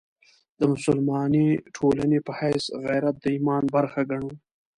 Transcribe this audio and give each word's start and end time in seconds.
د 0.59 0.61
مسلمانې 0.73 1.47
ټولنې 1.75 2.19
په 2.27 2.31
حیث 2.39 2.63
غیرت 2.85 3.15
د 3.19 3.25
ایمان 3.35 3.63
برخه 3.75 4.01
ګڼو. 4.11 4.31